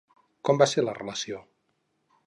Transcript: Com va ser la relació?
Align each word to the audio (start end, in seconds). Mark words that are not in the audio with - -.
Com 0.47 0.61
va 0.61 0.67
ser 0.71 0.85
la 0.87 0.97
relació? 1.01 1.45